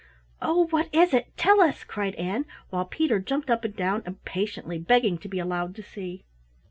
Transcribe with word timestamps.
"Oh, 0.41 0.65
what 0.71 0.89
is 0.91 1.13
it, 1.13 1.31
tell 1.37 1.61
us," 1.61 1.83
cried 1.83 2.15
Ann, 2.15 2.47
while 2.71 2.85
Peter 2.85 3.19
jumped 3.19 3.51
up 3.51 3.63
and 3.63 3.75
down 3.75 4.01
impatiently, 4.07 4.79
begging 4.79 5.19
to 5.19 5.27
be 5.29 5.37
allowed 5.37 5.75
to 5.75 5.83
see. 5.83 6.25